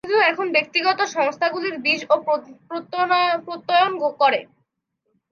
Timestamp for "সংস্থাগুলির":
1.15-1.75